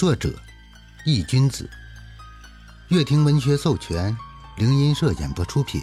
[0.00, 0.32] 作者：
[1.04, 1.68] 易君子，
[2.88, 4.16] 乐亭文学授权，
[4.56, 5.78] 灵音社演播出品，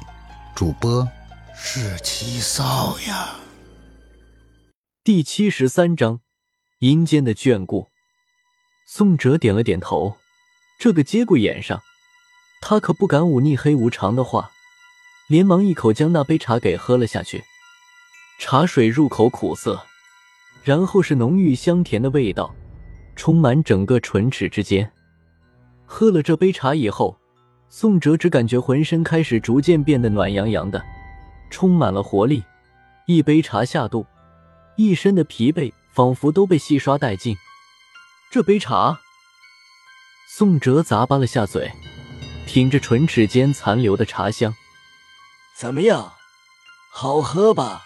[0.56, 1.08] 主播
[1.56, 3.36] 是七少呀。
[5.04, 6.22] 第七十三章，
[6.80, 7.90] 阴间的眷顾。
[8.88, 10.18] 宋哲点了点头，
[10.80, 11.84] 这个节骨眼上，
[12.60, 14.50] 他可不敢忤逆黑无常的话，
[15.30, 17.44] 连忙一口将那杯茶给喝了下去。
[18.40, 19.86] 茶水入口苦涩，
[20.64, 22.56] 然后是浓郁香甜的味道，
[23.18, 24.90] 充满整个唇齿之间。
[25.86, 27.18] 喝了这杯茶以后，
[27.68, 30.82] 宋哲只感觉浑身开始逐渐变得暖洋洋的，
[31.50, 32.42] 充满了活力。
[33.08, 34.06] 一杯茶下肚，
[34.76, 37.36] 一身的疲惫仿佛都被洗刷殆尽。
[38.30, 39.00] 这杯茶，
[40.30, 41.72] 宋哲咂巴了下嘴，
[42.46, 44.54] 品着唇齿间残留的茶香，
[45.58, 46.14] 怎么样？
[46.92, 47.84] 好喝吧？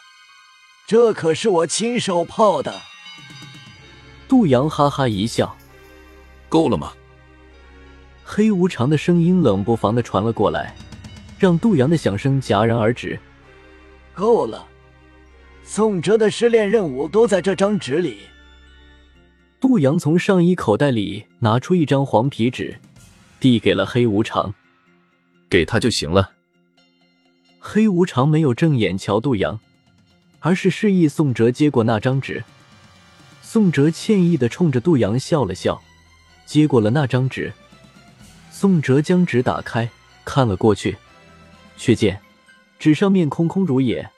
[0.88, 2.82] 这可是我亲手泡的。
[4.32, 5.54] 杜阳哈哈一笑
[6.48, 6.94] ：“够了吗？”
[8.24, 10.74] 黑无常的声音冷不防的传了过来，
[11.38, 13.20] 让杜阳的响声戛然而止。
[14.14, 14.66] 够了，
[15.66, 18.20] 宋哲的失恋任务都在这张纸里。
[19.60, 22.80] 杜阳从上衣口袋里拿出一张黄皮纸，
[23.38, 24.54] 递给了黑无常
[25.52, 26.32] ：“给他就行了。”
[27.60, 29.60] 黑无常没有正眼瞧杜阳。
[30.40, 32.46] 而是示意宋哲接过那张纸，
[33.54, 35.84] 宋哲歉意的冲着杜阳笑了笑，
[36.46, 37.52] 接过了那张纸。
[38.50, 39.90] 宋哲将纸打开，
[40.24, 40.98] 看了过去，
[41.76, 42.22] 却见
[42.80, 44.10] 纸上面空空如也，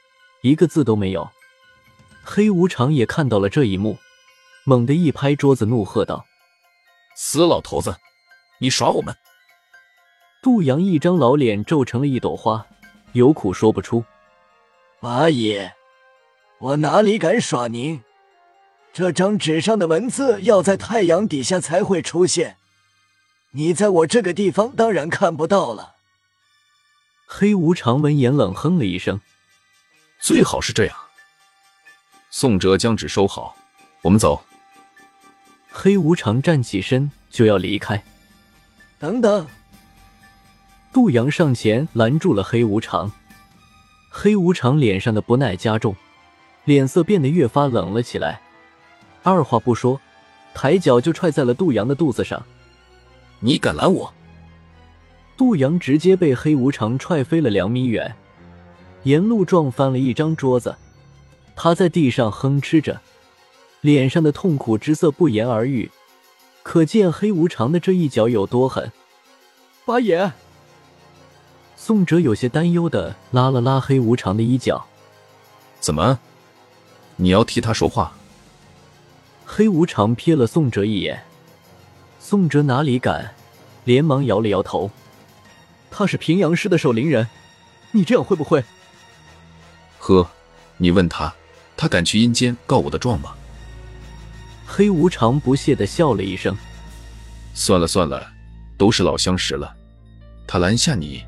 [0.44, 1.28] 一个字都没有。
[2.24, 3.98] 黑无常也看到了这一幕，
[4.66, 6.24] 猛地一拍桌子，怒喝道
[7.18, 7.98] ：“死老头子，
[8.60, 9.16] 你耍我们！”
[10.44, 12.64] 杜阳一张老脸皱成了一朵花，
[13.14, 14.06] 有苦说不出。
[15.00, 15.74] 八爷。
[16.60, 18.00] 我哪里敢耍您？
[18.94, 22.58] 这张纸上的文字要在太阳底下才会出现，
[23.52, 25.96] 你在我这个地方当然看不到了。
[27.26, 29.20] 黑无常闻言冷哼了一声
[30.22, 30.96] ：“最好是这样。”
[32.30, 33.56] 宋哲将纸收好，
[34.04, 34.46] 我们走。
[35.72, 38.04] 黑无常站起身就要离开，
[39.00, 39.48] 等等！
[40.94, 43.12] 杜阳上前拦住了黑无常。
[44.12, 45.96] 黑无常脸上的不耐加重。
[46.66, 48.40] 脸色变得越发冷了起来，
[49.24, 50.00] 二话不说，
[50.54, 52.46] 抬脚就踹在了杜阳的肚子上。
[53.40, 54.14] 你敢拦我？
[55.36, 58.14] 杜阳直接被黑无常踹飞了两米远，
[59.04, 60.76] 沿路撞翻了一张桌子，
[61.56, 63.02] 他在地上哼哧着，
[63.82, 65.90] 脸上的痛苦之色不言而喻，
[66.62, 68.92] 可见黑无常的这一脚有多狠。
[69.86, 70.32] 八爷，
[71.76, 74.86] 宋哲有些担忧的拉了拉黑无常的衣角，
[75.80, 76.20] 怎么？
[77.16, 78.14] 你要替他说话。
[79.56, 81.26] 黑无常瞥了宋哲一眼，
[82.20, 83.36] 宋哲哪里敢，
[83.86, 84.90] 连忙摇了摇头。
[85.92, 87.28] 他是平阳师的守灵人，
[87.92, 88.64] 你这样会不会？
[90.00, 90.28] 呵，
[90.78, 91.32] 你问他，
[91.78, 93.36] 他敢去阴间告我的状吗？
[94.66, 96.58] 黑无常不屑的笑了一声。
[97.54, 98.28] 算了算了，
[98.76, 99.72] 都是老相识了，
[100.48, 101.24] 他拦下你，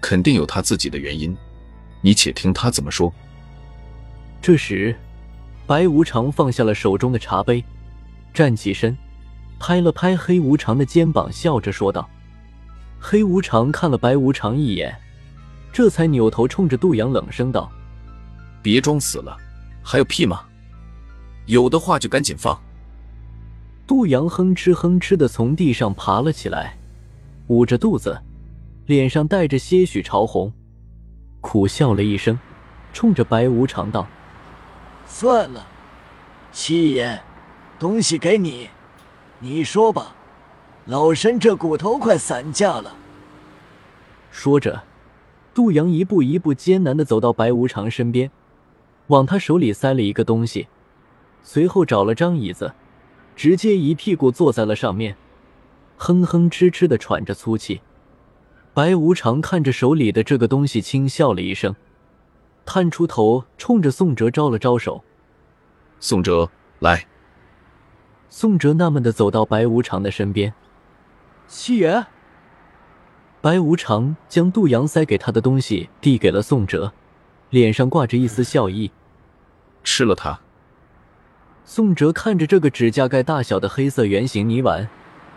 [0.00, 1.36] 肯定有他自己的原因，
[2.00, 3.14] 你且听他怎么说。
[4.42, 4.98] 这时。
[5.68, 7.62] 白无常放下了手中的茶杯，
[8.32, 8.96] 站起身，
[9.58, 12.08] 拍了拍黑无常的肩膀，笑着说道
[12.98, 14.98] ：“黑无常看了白无常一眼，
[15.70, 17.70] 这才扭头冲着杜阳冷声道
[18.62, 19.36] ：‘别装死了，
[19.82, 20.40] 还有屁吗？
[21.44, 22.58] 有的话就赶紧放。’”
[23.86, 26.78] 杜阳哼哧哼哧的从地上爬了起来，
[27.48, 28.18] 捂着肚子，
[28.86, 30.50] 脸上带着些许潮红，
[31.42, 32.38] 苦笑了一声，
[32.94, 34.08] 冲着白无常道。
[35.08, 35.66] 算了，
[36.52, 37.20] 七爷，
[37.78, 38.68] 东西给你，
[39.40, 40.14] 你说吧。
[40.84, 42.94] 老身这骨头快散架了。
[44.30, 44.84] 说着，
[45.52, 48.30] 杜阳一步一步艰难的走到白无常身边，
[49.08, 50.68] 往他手里塞了一个东西，
[51.42, 52.72] 随后找了张椅子，
[53.34, 55.16] 直接一屁股坐在了上面，
[55.96, 57.80] 哼哼哧哧的喘着粗气。
[58.72, 61.74] 白无常看着手里的这个东西，轻笑了一声。
[62.70, 65.02] 探出头，冲着宋哲招了招手。
[66.00, 66.50] 宋哲，
[66.80, 67.06] 来。
[68.28, 70.52] 宋哲纳闷的走到白无常的身边。
[71.46, 72.04] 七爷。
[73.40, 76.92] 白无常将杜阳塞给他的东西递给了宋哲，
[77.48, 78.92] 脸上挂着一丝笑意。
[79.82, 80.38] 吃了它。
[81.64, 84.86] 宋哲看着这个指甲盖大小的黑色圆形泥丸，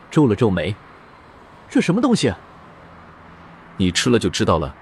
[0.10, 0.76] 皱了皱眉。
[1.70, 2.34] 这什么东西？
[3.78, 4.76] 你吃了就知道了。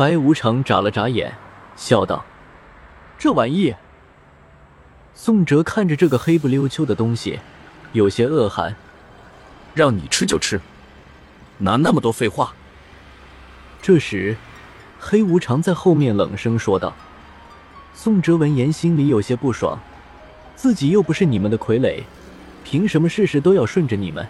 [0.00, 1.36] 白无常眨了眨眼，
[1.76, 2.24] 笑道
[3.20, 3.76] ：“这玩意。”
[5.12, 7.38] 宋哲看着这个黑不溜秋的东西，
[7.92, 8.74] 有些恶寒
[9.76, 10.58] ：“让你吃就吃，
[11.58, 12.54] 哪那么多废话？”
[13.82, 14.38] 这时，
[14.98, 16.94] 黑无常在后面冷声说道。
[17.92, 19.78] 宋哲闻言心里有些不爽，
[20.56, 22.04] 自己又不是你们的傀儡，
[22.64, 24.26] 凭什么事事都要顺着你们？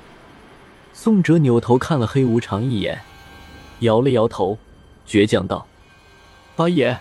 [0.92, 3.02] 宋哲扭头看了黑无常一眼，
[3.78, 4.58] 摇了摇头，
[5.10, 5.66] 倔强道
[6.54, 6.96] ：“八爷，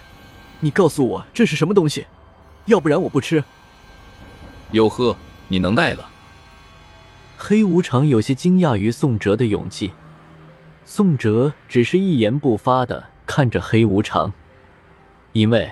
[0.62, 2.08] 你告诉我这是什么东西，
[2.66, 3.44] 要不然我不吃。”
[4.74, 5.16] 哟呵，
[5.48, 6.10] 你能耐了。
[7.38, 9.92] 黑无常有些惊讶于宋哲的勇气，
[10.86, 14.34] 宋哲只是一言不发的看着黑无常，
[15.34, 15.72] 因为。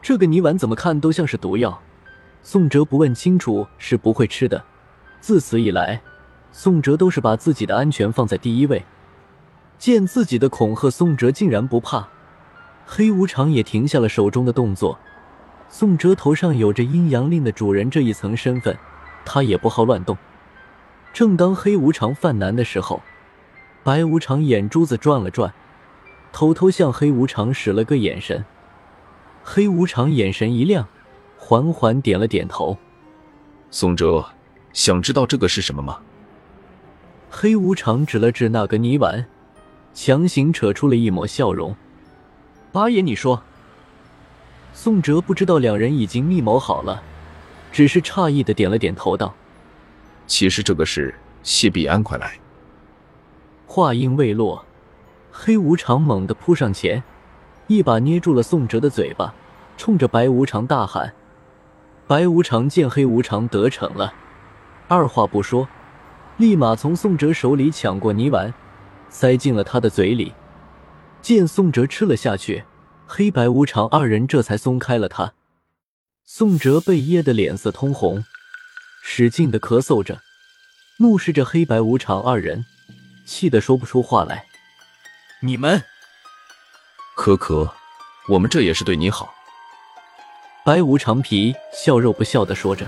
[0.00, 1.82] 这个泥丸怎么看都像是毒药，
[2.44, 4.64] 宋哲不问清楚是不会吃的。
[5.20, 6.00] 自此以来，
[6.52, 8.84] 宋哲都是把自己的安全放在第一位。
[9.78, 12.08] 见自己的恐吓，宋哲竟然不怕，
[12.86, 14.98] 黑无常也停下了手中的动作。
[15.68, 18.76] 宋哲头上有着阴阳令的主人这一层身份，
[19.24, 20.16] 他也不好乱动。
[21.12, 23.02] 正当黑无常犯难的时候，
[23.82, 25.52] 白无常眼珠子转了转，
[26.32, 28.44] 偷偷向黑无常使了个眼神。
[29.42, 30.86] 黑无常眼神一亮，
[31.36, 32.78] 缓缓点了点头。
[33.70, 34.24] 宋哲，
[34.72, 35.98] 想知道这个是什么吗？
[37.30, 39.26] 黑无常指了指那个泥丸，
[39.96, 41.74] 强行扯出了一抹笑容。
[42.70, 43.42] 八爷，你说。
[44.74, 47.02] 宋哲不知道两人已经密谋好了，
[47.72, 49.34] 只是诧异的点了点头，道
[50.28, 52.38] ：“其实这个事谢必安，快来。”
[53.66, 54.66] 话音未落，
[55.32, 57.02] 黑无常猛地扑上前。
[57.66, 59.32] 一把捏住了宋哲的嘴巴，
[59.78, 61.14] 冲着白无常大喊
[62.06, 64.12] ：“白无常见黑无常得逞了，
[64.88, 65.66] 二话不说，
[66.36, 68.52] 立马从宋哲手里抢过泥丸，
[69.08, 70.34] 塞进了他的嘴里。
[71.22, 72.64] 见宋哲吃了下去，
[73.06, 75.32] 黑白无常二人这才松开了他。
[76.24, 78.24] 宋哲被噎得脸色通红，
[79.02, 80.20] 使劲的咳嗽着，
[80.98, 82.64] 怒视着黑白无常二人，
[83.26, 84.46] 气得说不出话来
[85.42, 85.82] ：“你们！”
[87.16, 87.72] 可可，
[88.28, 89.32] 我们这也是对你好。
[90.64, 92.86] 白无常皮笑肉不笑的说着，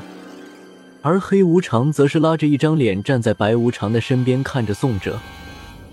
[1.00, 5.18] 而黑无常则是拉着一张脸站在白无常的身边，看着宋哲，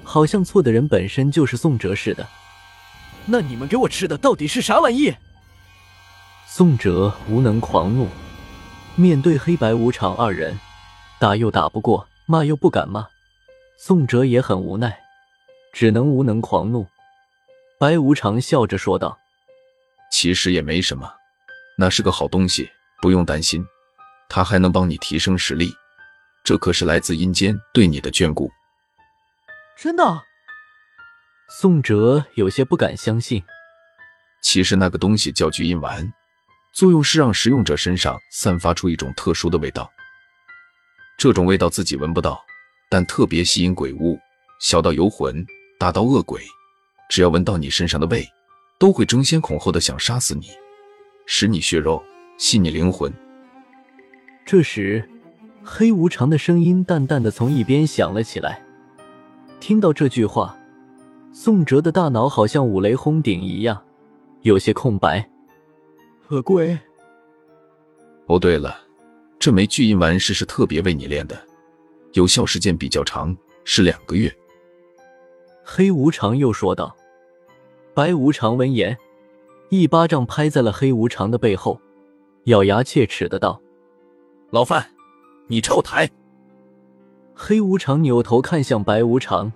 [0.06, 2.26] 好像错的人本身就是宋哲似的。
[3.26, 5.14] 那你们给我吃的到底是啥玩意？
[6.48, 8.08] 宋哲无能狂怒，
[8.96, 10.58] 面对黑白无常二人，
[11.20, 13.08] 打又打不过，骂又不敢骂，
[13.78, 14.98] 宋哲也很无奈，
[15.74, 16.86] 只能无能狂怒。
[17.80, 19.18] 白无常笑着说道
[20.14, 21.12] ：“其实也没什么，
[21.78, 22.70] 那是个好东西，
[23.02, 23.66] 不用担心，
[24.30, 25.74] 它还能帮你提升实力。
[26.44, 28.50] 这可是来自阴间对你的眷顾。”
[29.78, 30.24] 真的？
[31.60, 33.44] 宋哲有些不敢相信。
[34.42, 36.12] 其实那个东西叫聚阴丸，
[36.74, 39.92] 作用是让食用者身上散发出一种特殊的味道。
[41.18, 42.44] 这种味道自己闻不到，
[42.90, 44.18] 但特别吸引鬼物，
[44.60, 45.46] 小到游魂，
[45.80, 46.42] 大到恶鬼。
[47.10, 48.28] 只要闻到你身上的味，
[48.80, 50.50] 都会争先恐后的想杀死你，
[51.28, 52.04] 食你血肉，
[52.38, 53.14] 吸你灵魂。
[54.46, 55.08] 这时，
[55.64, 58.65] 黑无常的声音淡淡的从一边响了起来。
[59.60, 60.56] 听到这句话，
[61.34, 63.84] 宋哲的大脑好像五雷轰顶一样，
[64.42, 65.28] 有些空白。
[66.30, 66.78] 恶鬼。
[68.28, 68.78] 哦，对了，
[69.40, 71.36] 这枚聚阴丸是是特别为你炼的，
[72.14, 74.32] 有效时间比较长，是两个月。
[75.64, 76.96] 黑无常又说道
[77.96, 78.98] ：“白无常闻言，
[79.70, 81.80] 一巴掌拍在了黑无常的背后，
[82.46, 83.60] 咬牙切齿的道
[84.52, 84.86] ：‘老范，
[85.48, 86.10] 你臭台！’
[87.38, 89.52] 黑无常扭头看向白无常，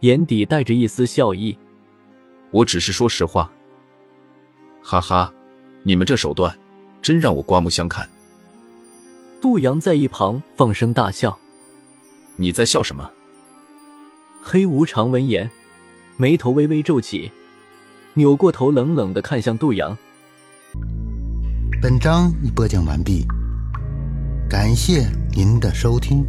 [0.00, 1.56] 眼底带着一丝笑意
[2.50, 3.50] ：‘我只是说实话。’
[4.82, 5.32] 哈哈，
[5.84, 6.58] 你们这手段，
[7.00, 8.06] 真让我刮目相看。”
[9.40, 11.38] 杜阳在一旁放声大笑
[12.34, 13.08] ：“你在笑什么？”
[14.42, 15.48] 黑无常闻言，
[16.16, 17.30] 眉头微微皱起，
[18.14, 19.96] 扭过头，冷冷的看向杜阳。
[21.80, 23.24] 本章已播讲完毕，
[24.50, 26.26] 感谢您的收听。